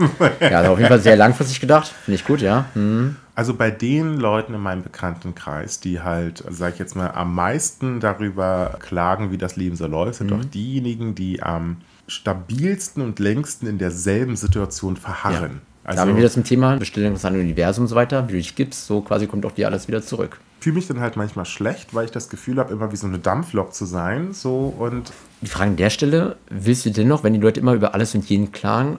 [0.40, 1.88] ja, also auf jeden Fall sehr langfristig gedacht.
[1.88, 2.66] Finde ich gut, ja.
[2.74, 3.16] Hm.
[3.34, 8.00] Also bei den Leuten in meinem Bekanntenkreis, die halt, sag ich jetzt mal, am meisten
[8.00, 13.66] darüber klagen, wie das Leben so läuft, sind doch diejenigen, die am stabilsten und längsten
[13.66, 15.60] in derselben Situation verharren.
[15.84, 18.28] da haben wir wieder zum Thema Bestellung des Universum und so weiter.
[18.28, 20.38] Wie du dich gibst, so quasi kommt auch dir alles wieder zurück.
[20.60, 23.18] Fühle mich dann halt manchmal schlecht, weil ich das Gefühl habe, immer wie so eine
[23.18, 24.32] Dampflok zu sein.
[24.32, 27.94] So und Die Frage an der Stelle, willst du dennoch, wenn die Leute immer über
[27.94, 28.98] alles und jeden klagen,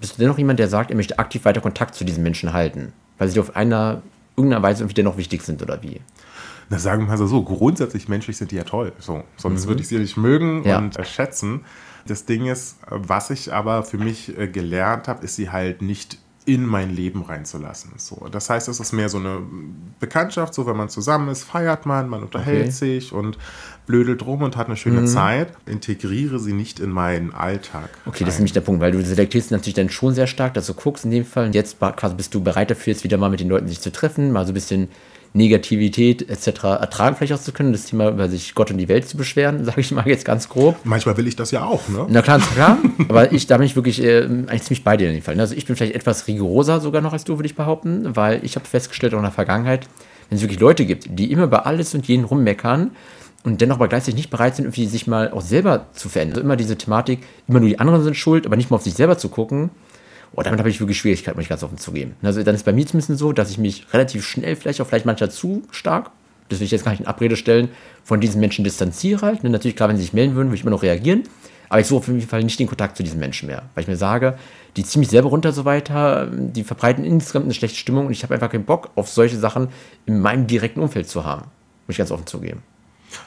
[0.00, 2.92] bist du dennoch jemand, der sagt, er möchte aktiv weiter Kontakt zu diesen Menschen halten?
[3.18, 4.02] Weil sie auf einer,
[4.36, 6.00] irgendeiner Weise irgendwie dennoch wichtig sind oder wie?
[6.70, 8.92] Na, sagen wir mal so, grundsätzlich menschlich sind die ja toll.
[8.98, 10.78] So, sonst würde ich sie nicht mögen Ja.
[10.78, 11.60] und äh, schätzen.
[12.06, 16.18] Das Ding ist, was ich aber für mich äh, gelernt habe, ist sie halt nicht
[16.44, 17.92] in mein Leben reinzulassen.
[17.98, 19.40] So, das heißt, es ist mehr so eine
[20.00, 22.70] Bekanntschaft, so wenn man zusammen ist, feiert man, man unterhält Okay.
[22.70, 23.38] sich und
[23.86, 25.52] blödelt rum und hat eine schöne Zeit.
[25.66, 27.90] Integriere sie nicht in meinen Alltag.
[28.06, 30.66] Okay, das ist nämlich der Punkt, weil du selektierst natürlich dann schon sehr stark, dass
[30.66, 31.46] du guckst in dem Fall.
[31.46, 33.92] Und jetzt quasi bist du bereit dafür, jetzt wieder mal mit den Leuten sich zu
[33.92, 34.88] treffen, mal so ein bisschen
[35.34, 36.64] Negativität etc.
[36.64, 39.64] ertragen vielleicht auch zu können, das Thema über sich Gott und die Welt zu beschweren,
[39.64, 40.76] sage ich mal jetzt ganz grob.
[40.84, 42.06] Manchmal will ich das ja auch, ne?
[42.08, 42.78] Na klar, klar.
[43.08, 45.38] aber ich, da bin ich wirklich äh, eigentlich ziemlich bei dir in dem Fall.
[45.40, 48.56] Also ich bin vielleicht etwas rigoroser sogar noch als du, würde ich behaupten, weil ich
[48.56, 49.88] habe festgestellt auch in der Vergangenheit,
[50.28, 52.90] wenn es wirklich Leute gibt, die immer über alles und jeden rummeckern
[53.44, 56.36] und dennoch aber gleichzeitig nicht bereit sind, irgendwie sich mal auch selber zu verändern.
[56.36, 58.94] Also immer diese Thematik, immer nur die anderen sind schuld, aber nicht mal auf sich
[58.94, 59.70] selber zu gucken.
[60.34, 62.14] Oh, damit habe ich wirklich Schwierigkeiten, muss ich ganz offen zugeben.
[62.22, 65.04] Also dann ist bei mir zumindest so, dass ich mich relativ schnell, vielleicht auch vielleicht
[65.04, 66.10] manchmal zu stark,
[66.48, 67.68] das will ich jetzt gar nicht in Abrede stellen,
[68.04, 69.44] von diesen Menschen distanziere halt.
[69.44, 71.24] Ne, Natürlich, klar, wenn sie sich melden würden, würde ich immer noch reagieren.
[71.68, 73.62] Aber ich suche auf jeden Fall nicht den Kontakt zu diesen Menschen mehr.
[73.74, 74.36] Weil ich mir sage,
[74.76, 78.22] die ziehen mich selber runter so weiter, die verbreiten insgesamt eine schlechte Stimmung und ich
[78.22, 79.68] habe einfach keinen Bock auf solche Sachen
[80.04, 81.44] in meinem direkten Umfeld zu haben.
[81.86, 82.62] Muss ich ganz offen zugeben.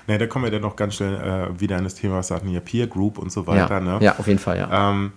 [0.07, 2.47] Ne, da kommen wir dann noch ganz schnell äh, wieder an das Thema, was hatten
[2.47, 3.75] hier Peer Group und so weiter.
[3.75, 3.97] Ja, ne?
[4.01, 4.91] ja, auf jeden Fall, ja.
[4.91, 5.11] Ähm,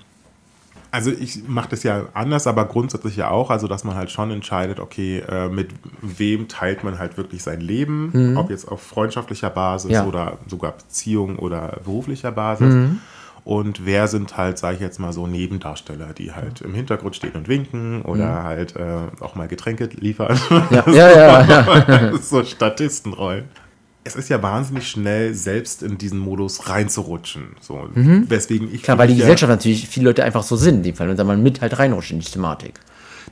[0.90, 4.30] also ich mache das ja anders, aber grundsätzlich ja auch, also dass man halt schon
[4.30, 5.70] entscheidet, okay, äh, mit
[6.00, 9.94] wem teilt man halt wirklich sein Leben, ob jetzt auf freundschaftlicher Basis Mhm.
[9.94, 10.06] Ja.
[10.06, 12.74] oder sogar Beziehung oder beruflicher Basis.
[12.74, 13.00] Mhm.
[13.44, 17.32] Und wer sind halt, sage ich jetzt mal so, Nebendarsteller, die halt im Hintergrund stehen
[17.32, 18.84] und winken oder halt äh,
[19.20, 20.38] auch mal Getränke liefern.
[20.50, 20.62] Mhm.
[20.70, 21.10] Ja, ja,
[21.48, 22.16] ja, ja.
[22.18, 23.44] so Statistenrollen.
[24.08, 27.48] Es ist ja wahnsinnig schnell, selbst in diesen Modus reinzurutschen.
[27.60, 28.82] So, weswegen ich Mhm.
[28.84, 31.18] Klar, weil die ja- Gesellschaft natürlich viele Leute einfach so sind in dem Fall und
[31.18, 32.80] dann man mit halt reinrutscht in die Thematik.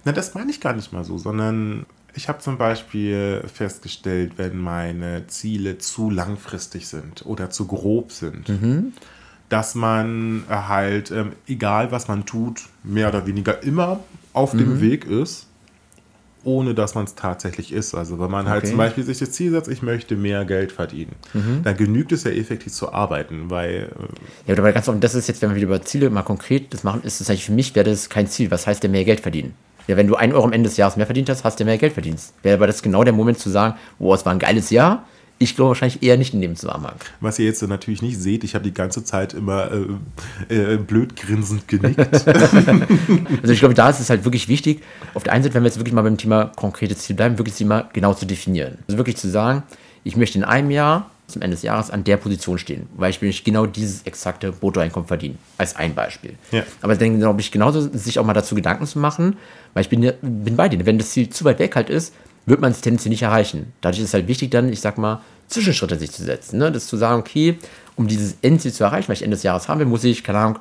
[0.05, 4.59] Na, das meine ich gar nicht mal so, sondern ich habe zum Beispiel festgestellt, wenn
[4.59, 8.47] meine Ziele zu langfristig sind oder zu grob sind,
[9.49, 14.01] dass man halt, ähm, egal was man tut, mehr oder weniger immer
[14.35, 15.47] auf dem Weg ist,
[16.47, 17.95] ohne dass man es tatsächlich ist.
[17.95, 18.69] Also wenn man halt Okay.
[18.71, 21.13] zum Beispiel sich das Ziel setzt, ich möchte mehr Geld verdienen,
[21.65, 23.91] dann genügt es ja effektiv zu arbeiten, weil
[24.47, 26.73] äh, Ja, aber ganz offen, das ist jetzt, wenn wir wieder über Ziele mal konkret
[26.73, 28.51] das machen, ist das eigentlich für mich, wäre das kein Ziel.
[28.51, 29.55] Was heißt der mehr Geld verdienen?
[29.89, 31.79] Ja, wenn du 1 Euro am Ende des Jahres mehr verdient hast, hast du mehr
[31.79, 32.21] Geld verdient.
[32.43, 35.05] Wäre aber das genau der Moment zu sagen, wow, es war ein geiles Jahr,
[35.39, 36.97] Ich glaube wahrscheinlich eher nicht in dem Zusammenhang.
[37.21, 39.71] Was ihr jetzt natürlich nicht seht, ich habe die ganze Zeit immer
[40.49, 41.99] äh, äh, blöd grinsend genickt.
[42.27, 45.69] also ich glaube, da ist es halt wirklich wichtig, auf der einen Seite, wenn wir
[45.69, 48.79] jetzt wirklich mal beim Thema konkretes Ziel bleiben, wirklich das Thema genau zu definieren.
[48.89, 49.63] Also wirklich zu sagen,
[50.05, 53.21] ich möchte in einem Jahr zum Ende des Jahres an der Position stehen, weil ich
[53.21, 56.35] möchte genau dieses exakte Bruttoeinkommen verdienen, als ein Beispiel.
[56.53, 56.63] Ja.
[56.83, 59.37] Aber dann glaube ich genauso, sich auch mal dazu Gedanken zu machen,
[59.75, 62.15] weil ich bin, bin bei dir, wenn das Ziel zu weit weg halt ist,
[62.47, 63.73] wird man es tendenziell nicht erreichen.
[63.81, 66.59] Dadurch ist es halt wichtig, dann, ich sag mal, Zwischenschritte sich zu setzen.
[66.59, 66.73] Ne?
[66.73, 67.59] Das zu sagen, okay,
[67.97, 70.39] um dieses Endziel zu erreichen, weil ich Ende des Jahres haben will, muss ich, keine
[70.39, 70.59] Ahnung,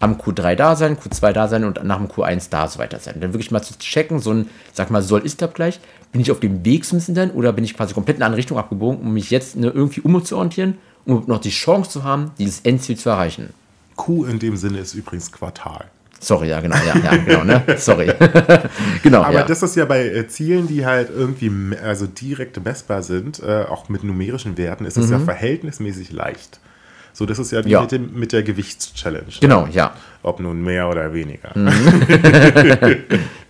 [0.00, 3.20] am Q3 da sein, Q2 da sein und nach dem Q1 da so weiter sein.
[3.20, 5.80] Dann wirklich mal zu checken, so ein, sag mal, Soll-Ist-Abgleich.
[6.12, 8.38] Bin ich auf dem Weg zum dann oder bin ich quasi komplett in eine andere
[8.38, 12.60] Richtung abgebogen, um mich jetzt ne, irgendwie umzuorientieren, um noch die Chance zu haben, dieses
[12.60, 13.52] Endziel zu erreichen?
[13.96, 15.86] Q in dem Sinne ist übrigens Quartal.
[16.24, 17.62] Sorry, ja, genau, ja, ja, genau, ne?
[17.76, 18.10] Sorry.
[19.02, 19.22] genau.
[19.22, 19.44] Aber ja.
[19.44, 21.50] das ist ja bei äh, Zielen, die halt irgendwie
[21.82, 25.12] also direkt messbar sind, äh, auch mit numerischen Werten, ist es mhm.
[25.12, 26.60] ja verhältnismäßig leicht.
[27.12, 27.82] So, das ist ja, ja.
[27.82, 29.26] Mit, dem, mit der Gewichtschallenge.
[29.40, 29.94] Genau, ja.
[30.22, 31.50] Ob nun mehr oder weniger.
[31.54, 31.68] Mhm.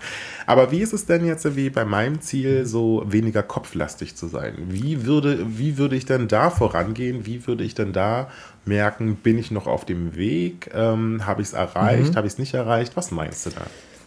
[0.46, 4.54] Aber wie ist es denn jetzt wie bei meinem Ziel, so weniger kopflastig zu sein?
[4.68, 7.26] Wie würde, wie würde ich denn da vorangehen?
[7.26, 8.28] Wie würde ich denn da
[8.64, 10.70] merken, bin ich noch auf dem Weg?
[10.74, 12.12] Ähm, Habe ich es erreicht?
[12.12, 12.16] Mhm.
[12.16, 12.96] Habe ich es nicht erreicht?
[12.96, 13.62] Was meinst du da?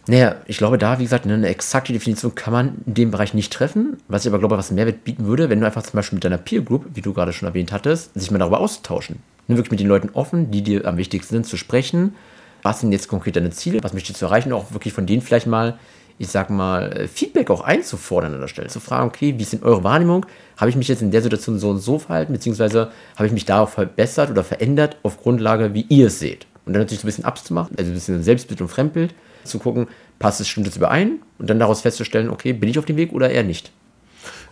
[0.08, 3.52] Naja, ich glaube, da, wie gesagt, eine exakte Definition kann man in dem Bereich nicht
[3.52, 3.98] treffen.
[4.08, 6.38] Was ich aber glaube, was Mehrwert bieten würde, wenn du einfach zum Beispiel mit deiner
[6.38, 9.16] Peer Group, wie du gerade schon erwähnt hattest, sich mal darüber austauschen.
[9.48, 12.14] Nur wirklich mit den Leuten offen, die dir am wichtigsten sind, zu sprechen.
[12.62, 13.84] Was sind jetzt konkret deine Ziele?
[13.84, 14.52] Was möchtest du erreichen?
[14.52, 15.78] Und auch wirklich von denen vielleicht mal
[16.18, 18.68] ich sag mal, äh, Feedback auch einzufordern an der Stelle.
[18.68, 20.26] Zu fragen, okay, wie ist denn eure Wahrnehmung?
[20.56, 23.44] Habe ich mich jetzt in der Situation so und so verhalten, beziehungsweise habe ich mich
[23.44, 26.46] darauf verbessert oder verändert auf Grundlage, wie ihr es seht?
[26.66, 29.86] Und dann natürlich so ein bisschen abzumachen, also ein bisschen Selbstbild und Fremdbild, zu gucken,
[30.18, 31.20] passt es, stimmt es überein?
[31.38, 33.72] Und dann daraus festzustellen, okay, bin ich auf dem Weg oder eher nicht?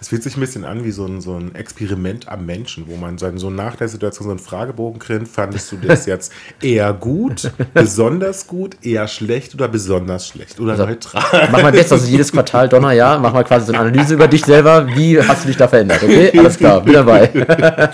[0.07, 2.95] Es fühlt sich ein bisschen an wie so ein, so ein Experiment am Menschen, wo
[2.95, 5.27] man dann so nach der Situation so einen Fragebogen kriegt.
[5.27, 10.87] Fandest du das jetzt eher gut, besonders gut, eher schlecht oder besonders schlecht oder also,
[10.87, 11.49] neutral?
[11.51, 14.29] Mach mal jetzt also jedes Quartal Donner, ja, mach mal quasi so eine Analyse über
[14.29, 14.87] dich selber.
[14.95, 16.01] Wie hast du dich da verändert?
[16.01, 17.91] Okay, alles klar, bin dabei.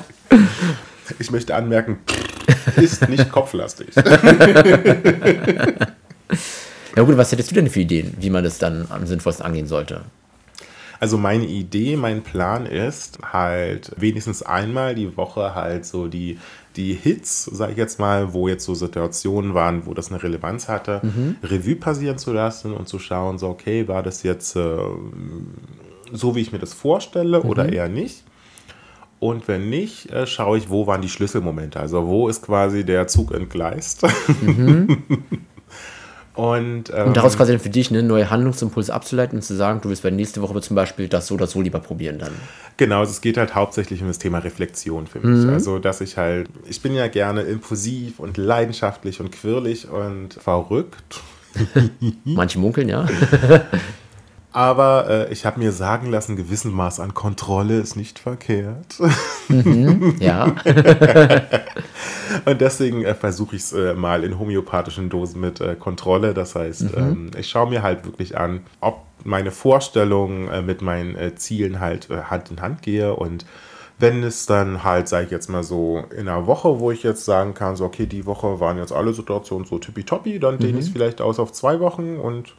[1.19, 1.97] Ich möchte anmerken,
[2.77, 3.89] ist nicht kopflastig.
[6.95, 9.67] Ja gut, was hättest du denn für Ideen, wie man das dann am sinnvollsten angehen
[9.67, 10.03] sollte?
[11.03, 16.39] Also meine Idee, mein Plan ist halt wenigstens einmal die Woche halt so die,
[16.77, 20.69] die Hits, sage ich jetzt mal, wo jetzt so Situationen waren, wo das eine Relevanz
[20.69, 21.39] hatte, mhm.
[21.43, 24.77] Revue passieren zu lassen und zu schauen, so okay, war das jetzt äh,
[26.13, 27.51] so, wie ich mir das vorstelle mhm.
[27.51, 28.23] oder eher nicht.
[29.19, 31.81] Und wenn nicht, äh, schaue ich, wo waren die Schlüsselmomente.
[31.81, 34.07] Also wo ist quasi der Zug entgleist.
[34.41, 35.03] Mhm.
[36.35, 39.81] Und, ähm, und daraus quasi dann für dich eine neue Handlungsimpulse abzuleiten und zu sagen,
[39.83, 42.33] du willst bei nächste Woche zum Beispiel das so oder so lieber probieren dann.
[42.79, 45.45] Genau, also es geht halt hauptsächlich um das Thema Reflexion für mich.
[45.45, 45.53] Mhm.
[45.53, 51.21] Also, dass ich halt, ich bin ja gerne impulsiv und leidenschaftlich und quirlig und verrückt.
[52.25, 53.07] Manche munkeln, ja.
[54.53, 58.99] Aber äh, ich habe mir sagen lassen, gewissen Maß an Kontrolle ist nicht verkehrt.
[59.49, 60.45] Mhm, ja.
[62.45, 66.35] und deswegen äh, versuche ich es äh, mal in homöopathischen Dosen mit äh, Kontrolle.
[66.35, 66.91] Das heißt, mhm.
[66.97, 71.81] ähm, ich schaue mir halt wirklich an, ob meine Vorstellungen äh, mit meinen äh, Zielen
[71.81, 73.47] halt Hand in Hand gehe und
[73.99, 77.25] wenn es dann halt, sage ich jetzt mal so, in einer Woche, wo ich jetzt
[77.25, 80.87] sagen kann, so, okay, die Woche waren jetzt alle Situationen so tippitoppi, dann dehne ich
[80.87, 80.95] es mhm.
[80.95, 82.55] vielleicht aus auf zwei Wochen und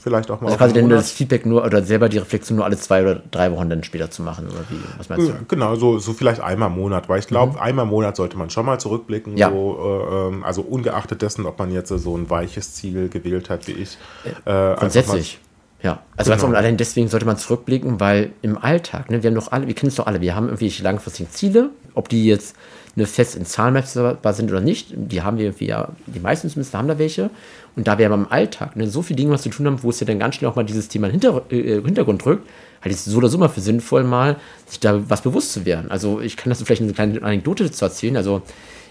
[0.00, 0.48] vielleicht auch mal.
[0.48, 3.52] Also quasi denn das Feedback nur oder selber die Reflexion nur alle zwei oder drei
[3.52, 4.80] Wochen dann später zu machen oder wie?
[4.98, 5.32] Was meinst du?
[5.48, 7.58] Genau, so, so vielleicht einmal im Monat, weil ich glaube, mhm.
[7.58, 9.36] einmal im Monat sollte man schon mal zurückblicken.
[9.36, 9.50] Ja.
[9.50, 13.66] So, äh, ähm, also ungeachtet dessen, ob man jetzt so ein weiches Ziel gewählt hat
[13.68, 13.98] wie ich.
[14.44, 15.38] Äh, Grundsätzlich.
[15.82, 16.58] Ja, also genau.
[16.58, 19.88] allein deswegen sollte man zurückblicken, weil im Alltag, ne, wir haben doch alle, wir kennen
[19.88, 22.54] es doch alle, wir haben irgendwelche langfristigen Ziele, ob die jetzt
[22.96, 26.48] eine fest in Zahlen messbar sind oder nicht, die haben wir irgendwie ja, die meisten
[26.48, 27.30] zumindest haben da welche.
[27.76, 29.90] Und da wir ja im Alltag ne, so viele Dinge was zu tun haben, wo
[29.90, 32.48] es ja dann ganz schnell auch mal dieses Thema in Hinter äh, Hintergrund drückt,
[32.80, 35.64] halte ich es so oder so mal für sinnvoll, mal sich da was bewusst zu
[35.64, 35.90] werden.
[35.90, 38.16] Also ich kann das vielleicht eine kleine Anekdote zu erzählen.
[38.16, 38.42] Also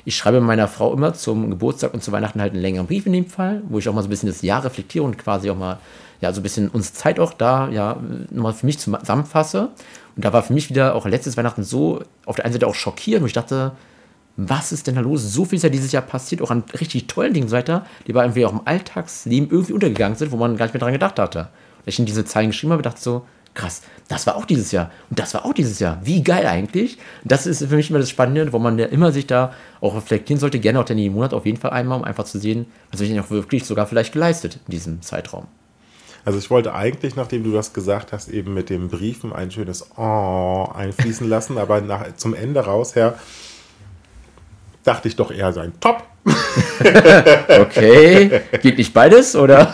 [0.05, 3.13] ich schreibe meiner Frau immer zum Geburtstag und zu Weihnachten halt einen längeren Brief in
[3.13, 5.57] dem Fall, wo ich auch mal so ein bisschen das Jahr reflektiere und quasi auch
[5.57, 5.79] mal
[6.21, 7.97] ja, so ein bisschen uns Zeit auch da, ja,
[8.29, 9.69] nochmal für mich zusammenfasse.
[10.15, 12.75] Und da war für mich wieder auch letztes Weihnachten so auf der einen Seite auch
[12.75, 13.71] schockierend, wo ich dachte,
[14.47, 15.33] was ist denn da los?
[15.33, 18.23] So viel ist ja dieses Jahr passiert, auch an richtig tollen Dingen weiter, die aber
[18.23, 21.49] irgendwie auch im Alltagsleben irgendwie untergegangen sind, wo man gar nicht mehr dran gedacht hatte.
[21.79, 24.91] Und ich in diese Zeilen geschrieben habe, dachte so, krass, das war auch dieses Jahr
[25.09, 25.99] und das war auch dieses Jahr.
[26.03, 26.97] Wie geil eigentlich.
[27.25, 30.39] Das ist für mich immer das Spannende, wo man ja immer sich da auch reflektieren
[30.39, 33.09] sollte, gerne auch den Monat auf jeden Fall einmal, um einfach zu sehen, was ich
[33.09, 35.47] denn auch wirklich sogar vielleicht geleistet in diesem Zeitraum.
[36.23, 39.89] Also ich wollte eigentlich, nachdem du das gesagt hast, eben mit dem Briefen ein schönes
[39.97, 43.17] Oh einfließen lassen, aber nach, zum Ende raus her
[44.89, 46.03] dachte ich doch eher sein Top.
[47.59, 49.71] okay, geht nicht beides, oder?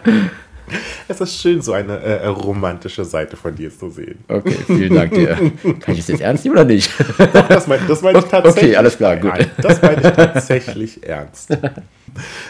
[1.08, 4.18] Es ist schön, so eine äh, romantische Seite von dir zu sehen.
[4.28, 5.36] Okay, vielen Dank dir.
[5.62, 6.90] Kann ich das jetzt ernst nehmen oder nicht?
[7.18, 8.64] Doch, das meine mein ich tatsächlich.
[8.64, 9.30] Okay, alles klar, gut.
[9.30, 11.50] Nein, das meine ich tatsächlich ernst.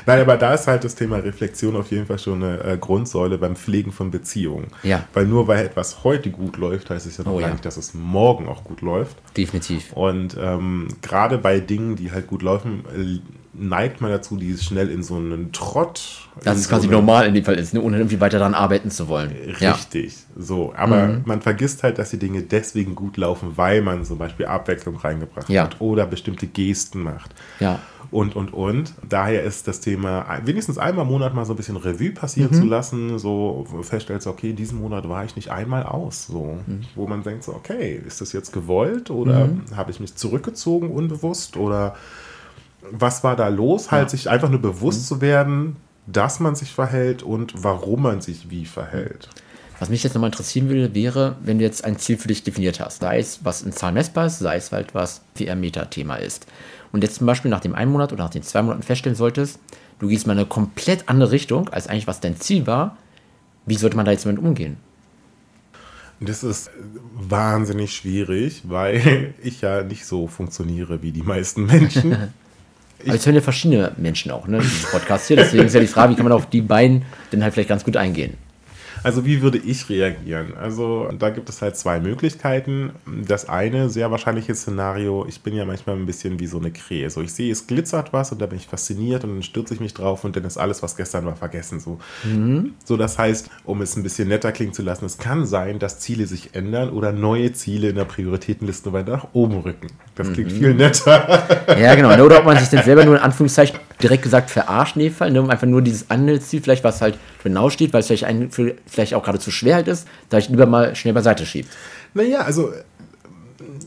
[0.06, 3.36] Nein, aber da ist halt das Thema Reflexion auf jeden Fall schon eine äh, Grundsäule
[3.38, 4.68] beim Pflegen von Beziehungen.
[4.82, 5.04] Ja.
[5.12, 7.52] Weil nur weil etwas heute gut läuft, heißt es ja noch Oh, gar ja.
[7.52, 9.16] nicht, dass es morgen auch gut läuft.
[9.36, 9.92] Definitiv.
[9.92, 13.20] Und ähm, gerade bei Dingen, die halt gut laufen, äh,
[13.58, 16.28] neigt man dazu, die schnell in so einen Trott.
[16.44, 18.54] Das ist quasi so eine- normal in dem Fall ist, ne, ohne irgendwie weiter daran
[18.54, 19.32] arbeiten zu wollen.
[19.60, 19.72] Ja.
[19.72, 20.72] Richtig, so.
[20.76, 21.22] Aber Mhm.
[21.24, 25.48] man vergisst halt, dass die Dinge deswegen gut laufen, weil man zum Beispiel Abwechslung reingebracht
[25.48, 25.64] Ja.
[25.64, 27.34] hat oder bestimmte Gesten macht.
[27.60, 27.78] Ja.
[28.12, 28.92] Und, und, und.
[29.08, 32.60] Daher ist das Thema, wenigstens einmal im Monat mal so ein bisschen Revue passieren Mhm.
[32.60, 36.26] zu lassen, so feststellst, okay, diesen Monat war ich nicht einmal aus.
[36.28, 36.56] So.
[36.66, 36.82] Mhm.
[36.94, 41.56] Wo man denkt, so, okay, ist das jetzt gewollt oder habe ich mich zurückgezogen unbewusst
[41.56, 41.96] oder
[42.90, 43.90] was war da los?
[43.90, 45.04] Halt sich einfach nur bewusst Mhm.
[45.06, 49.28] zu werden, dass man sich verhält und warum man sich wie verhält.
[49.78, 52.80] Was mich jetzt nochmal interessieren würde, wäre, wenn du jetzt ein Ziel für dich definiert
[52.80, 56.46] hast, sei es was in Zahlen messbar ist, sei es halt was VR-Meta-Thema ist.
[56.92, 59.58] Und jetzt zum Beispiel nach dem einen Monat oder nach den zwei Monaten feststellen solltest,
[59.98, 62.96] du gehst mal in eine komplett andere Richtung, als eigentlich was dein Ziel war.
[63.66, 64.76] Wie sollte man da jetzt damit umgehen?
[66.20, 66.70] Das ist
[67.14, 72.32] wahnsinnig schwierig, weil ich ja nicht so funktioniere wie die meisten Menschen.
[73.06, 75.36] Aber es hören ja verschiedene Menschen auch, ne, diesen Podcast hier.
[75.36, 77.84] Deswegen ist ja die Frage, wie kann man auf die beiden denn halt vielleicht ganz
[77.84, 78.36] gut eingehen?
[79.06, 80.54] Also wie würde ich reagieren?
[80.60, 82.90] Also da gibt es halt zwei Möglichkeiten.
[83.06, 87.08] Das eine sehr wahrscheinliche Szenario, ich bin ja manchmal ein bisschen wie so eine Krähe.
[87.08, 89.78] So ich sehe, es glitzert was und da bin ich fasziniert und dann stürze ich
[89.78, 91.78] mich drauf und dann ist alles, was gestern war, vergessen.
[91.78, 92.00] So,
[92.84, 96.00] so das heißt, um es ein bisschen netter klingen zu lassen, es kann sein, dass
[96.00, 99.86] Ziele sich ändern oder neue Ziele in der Prioritätenliste weiter nach oben rücken.
[100.16, 101.46] Das klingt viel netter.
[101.78, 102.24] Ja, genau.
[102.24, 105.30] Oder ob man sich dann selber nur in Anführungszeichen direkt gesagt verarscht in dem Fall,
[105.30, 108.24] ne, um einfach nur dieses andere Ziel, vielleicht was halt genau steht, weil es vielleicht,
[108.24, 111.46] ein, für, vielleicht auch gerade zu schwer halt ist, da ich lieber mal schnell beiseite
[111.46, 111.68] schiebt.
[112.14, 112.72] Naja, also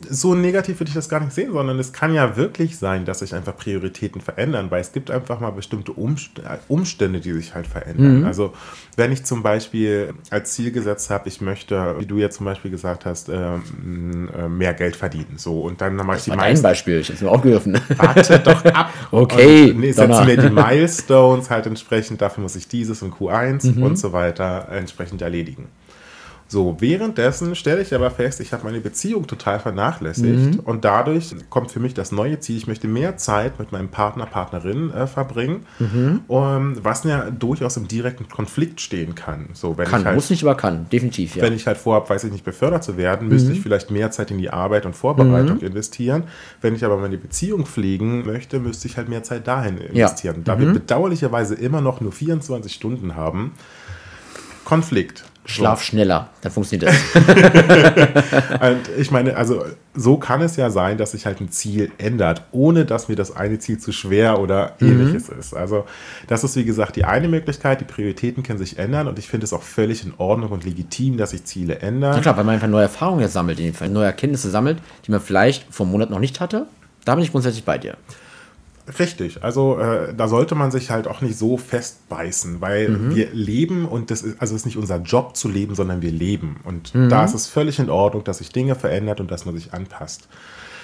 [0.09, 3.19] so negativ würde ich das gar nicht sehen, sondern es kann ja wirklich sein, dass
[3.19, 7.67] sich einfach Prioritäten verändern, weil es gibt einfach mal bestimmte äh, Umstände, die sich halt
[7.67, 8.25] verändern.
[8.25, 8.53] Also
[8.97, 12.71] wenn ich zum Beispiel als Ziel gesetzt habe, ich möchte, wie du jetzt zum Beispiel
[12.71, 16.99] gesagt hast, ähm, äh, mehr Geld verdienen, so und dann mache ich die ein Beispiel,
[16.99, 17.79] ich habe es mir aufgegriffen.
[17.97, 18.91] Warte doch ab.
[19.11, 23.75] Okay, Und, nee, setzen mir die Milestones halt entsprechend, dafür muss ich dieses und Q1
[23.75, 23.83] Mhm.
[23.83, 25.67] und so weiter entsprechend erledigen.
[26.51, 30.59] So, währenddessen stelle ich aber fest, ich habe meine Beziehung total vernachlässigt Mhm.
[30.61, 34.25] und dadurch kommt für mich das neue Ziel, ich möchte mehr Zeit mit meinem Partner,
[34.25, 36.21] Partnerin äh, verbringen, Mhm.
[36.27, 39.49] um, was ja durchaus im direkten Konflikt stehen kann.
[39.53, 41.43] So, wenn Kann, ich halt, muss nicht, aber kann, definitiv, ja.
[41.43, 44.31] wenn ich halt vorhabe, weiß ich nicht, befördert zu werden, müsste ich vielleicht mehr Zeit
[44.31, 46.23] in die Arbeit und Vorbereitung investieren.
[46.61, 50.43] Wenn ich aber meine Beziehung pflegen möchte, müsste ich halt mehr Zeit dahin investieren.
[50.43, 53.51] Da wir bedauerlicherweise immer noch nur 24 Stunden haben,
[54.65, 55.25] Konflikt.
[55.49, 56.95] Schlaf schneller, dann funktioniert das.
[58.61, 62.43] Und ich meine, also so kann es ja sein, dass sich halt ein Ziel ändert,
[62.51, 65.53] ohne dass mir das eine Ziel zu schwer oder ähnliches ist.
[65.53, 65.85] Also
[66.27, 69.45] das ist wie gesagt die eine Möglichkeit, die Prioritäten können sich ändern und ich finde
[69.45, 72.15] es auch völlig in Ordnung und legitim, dass sich Ziele ändern.
[72.15, 74.77] Ja klar, weil man einfach neue Erfahrungen jetzt sammelt, in dem Fall neue Erkenntnisse sammelt,
[75.05, 76.67] die man vielleicht vor einem Monat noch nicht hatte.
[77.05, 77.97] Da bin ich grundsätzlich bei dir.
[78.97, 83.85] Richtig, also äh, da sollte man sich halt auch nicht so festbeißen, weil wir leben
[83.85, 86.57] und das ist, also es ist nicht unser Job zu leben, sondern wir leben.
[86.63, 89.73] Und da ist es völlig in Ordnung, dass sich Dinge verändert und dass man sich
[89.73, 90.27] anpasst.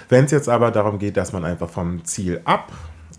[0.09, 2.71] Wenn es jetzt aber darum geht, dass man einfach vom Ziel ab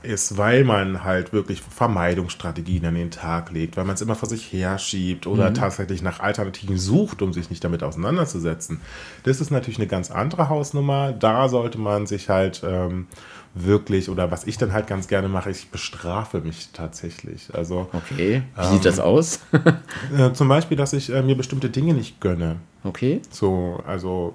[0.02, 4.28] ist, weil man halt wirklich Vermeidungsstrategien an den Tag legt, weil man es immer vor
[4.28, 8.80] sich her schiebt oder tatsächlich nach Alternativen sucht, um sich nicht damit auseinanderzusetzen.
[9.24, 11.12] Das ist natürlich eine ganz andere Hausnummer.
[11.12, 13.08] Da sollte man sich halt ähm,
[13.56, 17.48] wirklich, oder was ich dann halt ganz gerne mache, ich bestrafe mich tatsächlich.
[17.54, 19.40] Also Okay, wie sieht das aus?
[20.16, 22.56] äh, zum Beispiel, dass ich äh, mir bestimmte Dinge nicht gönne.
[22.84, 24.34] okay, So, also,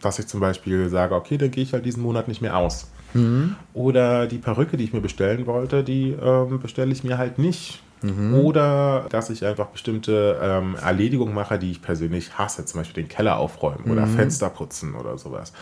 [0.00, 2.90] dass ich zum Beispiel sage, okay, dann gehe ich halt diesen Monat nicht mehr aus.
[3.74, 7.82] Oder die Perücke, die ich mir bestellen wollte, die ähm, bestelle ich mir halt nicht.
[8.34, 13.08] Oder dass ich einfach bestimmte ähm, Erledigungen mache, die ich persönlich hasse, zum Beispiel den
[13.08, 15.52] Keller aufräumen oder Fenster putzen oder sowas.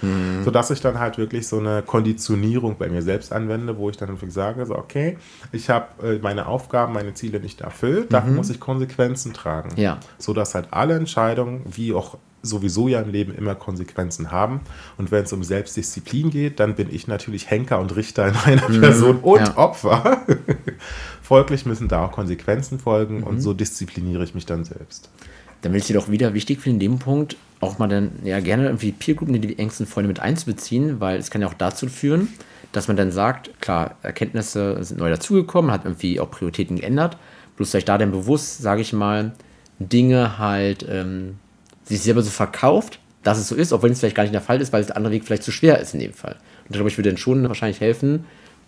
[0.45, 4.09] Sodass ich dann halt wirklich so eine Konditionierung bei mir selbst anwende, wo ich dann
[4.09, 5.19] wirklich sage, so, okay,
[5.53, 9.71] ich habe äh, meine Aufgaben, meine Ziele nicht erfüllt, dafür muss ich Konsequenzen tragen.
[9.77, 9.99] Ja.
[10.19, 14.61] sodass halt alle Entscheidungen, wie auch sowieso ja im Leben immer Konsequenzen haben.
[14.97, 18.81] Und wenn es um Selbstdisziplin geht, dann bin ich natürlich Henker und Richter in einer
[18.81, 19.57] Person und ja.
[19.57, 20.23] Opfer
[21.31, 23.23] Folglich müssen da auch Konsequenzen folgen mhm.
[23.23, 25.11] und so diszipliniere ich mich dann selbst.
[25.63, 28.41] Dann will ich dir doch wieder wichtig finden, in dem Punkt auch mal dann ja
[28.41, 31.87] gerne irgendwie Peergruppen, die, die engsten Freunde mit einzubeziehen, weil es kann ja auch dazu
[31.87, 32.27] führen,
[32.73, 37.17] dass man dann sagt, klar, Erkenntnisse sind neu dazugekommen, hat irgendwie auch Prioritäten geändert,
[37.55, 39.31] bloß vielleicht da dann bewusst, sage ich mal,
[39.79, 41.39] Dinge halt ähm,
[41.85, 44.61] sich selber so verkauft, dass es so ist, obwohl es vielleicht gar nicht der Fall
[44.61, 46.33] ist, weil der andere Weg vielleicht zu schwer ist in dem Fall.
[46.65, 48.25] Und ich glaube, ich würde dann schon wahrscheinlich helfen,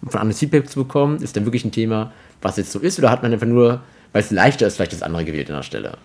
[0.06, 1.22] von anderen Feedback zu bekommen.
[1.22, 4.22] Ist dann wirklich ein Thema, was jetzt so ist, oder hat man einfach nur, weil
[4.22, 5.98] es leichter ist, vielleicht das andere gewählt an der Stelle?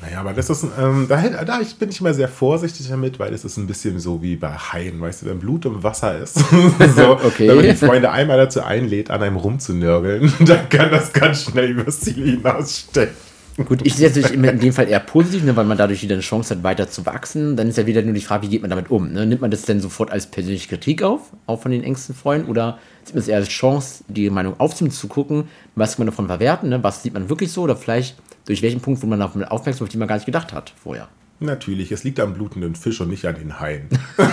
[0.00, 3.44] Naja, aber das ist, ähm, da, da bin ich immer sehr vorsichtig damit, weil es
[3.44, 6.34] ist ein bisschen so wie bei Haien, weißt du, wenn Blut im Wasser ist.
[6.96, 7.48] so, okay.
[7.48, 11.70] Wenn man die Freunde einmal dazu einlädt, an einem rumzunörgeln, dann kann das ganz schnell
[11.70, 13.27] übers Ziel hinausstecken.
[13.64, 16.14] Gut, ich sehe es natürlich in dem Fall eher positiv, ne, weil man dadurch wieder
[16.14, 17.56] eine Chance hat, weiter zu wachsen.
[17.56, 19.12] Dann ist ja wieder nur die Frage, wie geht man damit um?
[19.12, 19.26] Ne?
[19.26, 22.78] Nimmt man das denn sofort als persönliche Kritik auf, auch von den engsten Freunden, oder
[23.04, 26.28] sieht man es eher als Chance, die Meinung aufzunehmen, zu gucken, was kann man davon
[26.28, 26.84] verwerten, ne?
[26.84, 28.16] was sieht man wirklich so, oder vielleicht
[28.46, 31.08] durch welchen Punkt wurde man auf aufmerksam, auf die man gar nicht gedacht hat vorher?
[31.40, 33.88] Natürlich, es liegt am blutenden Fisch und nicht an den Haien.
[34.16, 34.28] Wir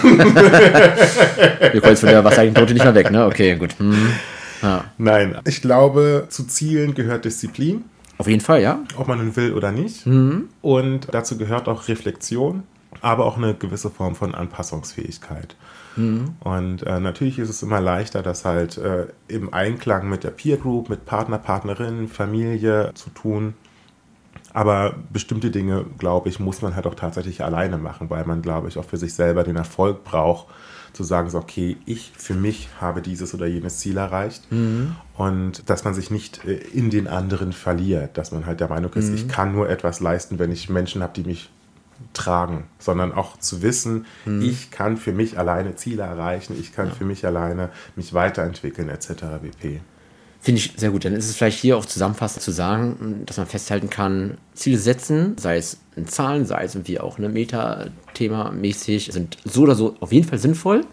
[1.81, 3.25] kommen jetzt von der Wasserquote nicht mehr weg, ne?
[3.25, 3.77] Okay, gut.
[3.77, 4.07] Hm.
[4.61, 4.85] Ja.
[4.97, 7.83] Nein, ich glaube, zu Zielen gehört Disziplin.
[8.17, 8.79] Auf jeden Fall, ja.
[8.97, 10.05] Ob man nun will oder nicht.
[10.05, 10.49] Mhm.
[10.61, 12.63] Und dazu gehört auch Reflexion,
[13.01, 15.55] aber auch eine gewisse Form von Anpassungsfähigkeit.
[15.95, 16.35] Mhm.
[16.39, 20.57] Und äh, natürlich ist es immer leichter, das halt äh, im Einklang mit der Peer
[20.57, 23.53] Group, mit Partner, Partnerin, Familie zu tun.
[24.53, 28.69] Aber bestimmte Dinge, glaube ich, muss man halt auch tatsächlich alleine machen, weil man, glaube
[28.69, 30.47] ich, auch für sich selber den Erfolg braucht,
[30.95, 34.95] zu sagen, so, okay, ich für mich habe dieses oder jenes Ziel erreicht mhm.
[35.17, 38.93] und dass man sich nicht äh, in den anderen verliert, dass man halt der Meinung
[38.93, 39.15] ist, mhm.
[39.15, 41.49] ich kann nur etwas leisten, wenn ich Menschen habe, die mich
[42.13, 44.41] tragen, sondern auch zu wissen, mhm.
[44.41, 46.93] ich kann für mich alleine Ziele erreichen, ich kann ja.
[46.93, 49.07] für mich alleine mich weiterentwickeln etc.
[49.41, 49.81] pp.
[50.45, 51.03] Finde ich sehr gut.
[51.03, 55.35] Dann ist es vielleicht hier auch zusammenfassend zu sagen, dass man festhalten kann, Ziele setzen,
[55.39, 59.95] sei es in Zahlen, sei es irgendwie auch eine Meta-Thema mäßig, sind so oder so
[60.01, 60.85] auf jeden Fall sinnvoll.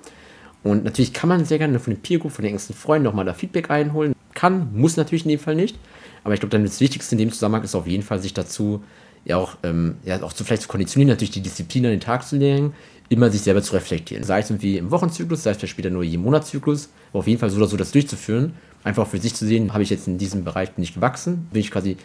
[0.63, 3.27] Und natürlich kann man sehr gerne von den Peer Group, von den engsten Freunden nochmal
[3.27, 4.15] da Feedback einholen.
[4.33, 5.79] Kann, muss natürlich in dem Fall nicht.
[6.25, 8.83] Aber ich glaube, dann das Wichtigste in dem Zusammenhang ist auf jeden Fall, sich dazu
[9.27, 12.27] ja auch, ähm, ja, auch zu, vielleicht zu konditionieren, natürlich die Disziplin an den Tag
[12.27, 12.73] zu legen,
[13.11, 14.25] immer sich selber zu reflektieren.
[14.25, 17.39] Sei es irgendwie im Wochenzyklus, sei es vielleicht später nur je Monatszyklus, aber auf jeden
[17.39, 20.19] Fall so oder so das durchzuführen Einfach für sich zu sehen, habe ich jetzt in
[20.19, 21.97] diesem Bereich bin ich gewachsen, bin ich quasi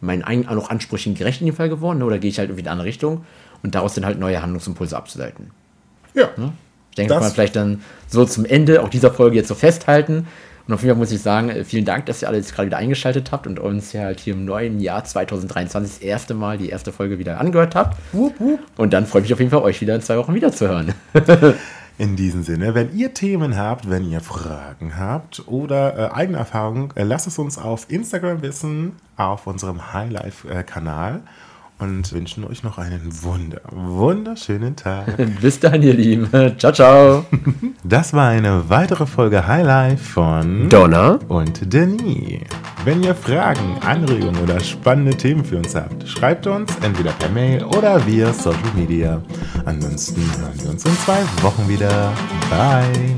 [0.00, 2.04] meinen eigenen auch Ansprüchen gerecht in dem Fall geworden ne?
[2.04, 3.24] oder gehe ich halt irgendwie in eine andere Richtung
[3.62, 5.50] und daraus dann halt neue Handlungsimpulse abzuleiten.
[6.14, 6.30] Ja.
[6.36, 6.52] Ne?
[6.90, 9.54] Ich denke, das kann man vielleicht dann so zum Ende auch dieser Folge jetzt so
[9.54, 10.26] festhalten.
[10.66, 12.66] Und auf jeden Fall muss ich sagen, äh, vielen Dank, dass ihr alle jetzt gerade
[12.66, 16.58] wieder eingeschaltet habt und uns ja halt hier im neuen Jahr 2023 das erste Mal
[16.58, 17.98] die erste Folge wieder angehört habt.
[18.76, 20.68] Und dann freue ich mich auf jeden Fall, euch wieder in zwei Wochen wieder zu
[20.68, 20.94] hören.
[22.00, 26.88] In diesem Sinne, wenn ihr Themen habt, wenn ihr Fragen habt oder äh, eigene Erfahrungen,
[26.94, 31.16] äh, lasst es uns auf Instagram wissen, auf unserem Highlife-Kanal.
[31.16, 31.20] Äh,
[31.80, 35.16] und wünschen euch noch einen wunder, wunderschönen Tag.
[35.40, 36.28] Bis dann, ihr Lieben.
[36.58, 37.24] Ciao, ciao.
[37.82, 42.42] Das war eine weitere Folge Highlife von Donna und Denis.
[42.84, 47.64] Wenn ihr Fragen, Anregungen oder spannende Themen für uns habt, schreibt uns entweder per Mail
[47.64, 49.22] oder via Social Media.
[49.64, 52.12] Ansonsten hören wir uns in zwei Wochen wieder.
[52.50, 53.16] Bye.